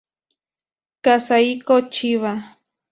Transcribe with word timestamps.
Kazuhiko 1.03 1.75
Chiba 1.93 2.31